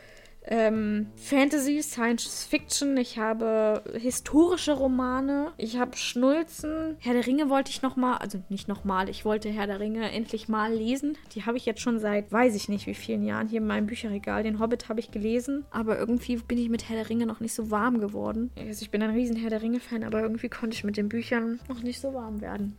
ähm, 0.45 1.07
Fantasy, 1.15 1.81
Science 1.81 2.43
Fiction, 2.43 2.97
ich 2.97 3.17
habe 3.17 3.83
historische 3.93 4.73
Romane, 4.73 5.51
ich 5.57 5.77
habe 5.77 5.95
Schnulzen. 5.95 6.97
Herr 7.00 7.13
der 7.13 7.25
Ringe 7.25 7.50
wollte 7.50 7.71
ich 7.71 7.81
nochmal, 7.81 8.17
also 8.17 8.41
nicht 8.50 8.67
nochmal, 8.67 9.09
ich 9.09 9.25
wollte 9.25 9.50
Herr 9.50 9.67
der 9.67 9.79
Ringe 9.79 10.12
endlich 10.12 10.50
mal 10.50 10.73
lesen. 10.73 11.17
Die 11.33 11.45
habe 11.45 11.57
ich 11.57 11.65
jetzt 11.65 11.81
schon 11.81 12.00
seit 12.00 12.31
weiß 12.31 12.55
ich 12.55 12.67
nicht 12.67 12.88
wie 12.88 12.93
vielen 12.93 13.23
Jahren 13.23 13.47
hier 13.47 13.62
in 13.62 13.67
meinem 13.67 13.88
Bücherregal. 13.88 14.43
Den 14.43 14.59
Hobbit 14.59 14.89
habe 14.89 15.00
ich 15.00 15.12
gelesen, 15.12 15.65
aber 15.71 15.97
irgendwie 15.97 16.35
bin 16.38 16.57
ich 16.57 16.69
mit 16.69 16.89
Herr 16.89 16.97
der 16.97 17.09
Ringe 17.09 17.25
noch 17.25 17.39
nicht 17.39 17.53
so 17.53 17.71
warm 17.71 18.00
geworden. 18.00 18.51
Also 18.57 18.81
ich 18.81 18.91
bin 18.91 19.01
ein 19.01 19.12
riesen 19.12 19.38
Herr 19.38 19.50
der 19.50 19.62
Ringe-Fan, 19.62 20.03
aber 20.03 20.21
irgendwie 20.21 20.50
konnte 20.50 20.75
ich 20.75 20.83
mit 20.83 20.97
den 20.97 21.09
Büchern 21.09 21.59
noch 21.69 21.81
nicht 21.81 22.00
so 22.00 22.13
warm 22.13 22.41
werden. 22.41 22.77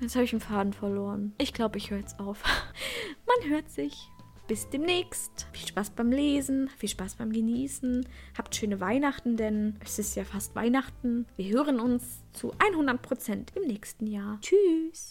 Jetzt 0.00 0.14
habe 0.14 0.24
ich 0.24 0.32
einen 0.32 0.40
Faden 0.40 0.72
verloren. 0.72 1.34
Ich 1.38 1.52
glaube, 1.52 1.76
ich 1.76 1.90
höre 1.90 1.98
jetzt 1.98 2.20
auf. 2.20 2.42
Man 3.26 3.50
hört 3.50 3.70
sich 3.70 4.08
bis 4.50 4.68
demnächst. 4.68 5.46
Viel 5.52 5.68
Spaß 5.68 5.90
beim 5.90 6.10
Lesen, 6.10 6.68
viel 6.76 6.88
Spaß 6.88 7.14
beim 7.14 7.30
Genießen. 7.30 8.04
Habt 8.36 8.56
schöne 8.56 8.80
Weihnachten, 8.80 9.36
denn 9.36 9.76
es 9.84 10.00
ist 10.00 10.16
ja 10.16 10.24
fast 10.24 10.56
Weihnachten. 10.56 11.26
Wir 11.36 11.54
hören 11.54 11.78
uns 11.78 12.24
zu 12.32 12.52
100% 12.54 13.54
im 13.54 13.68
nächsten 13.68 14.08
Jahr. 14.08 14.40
Tschüss. 14.40 15.06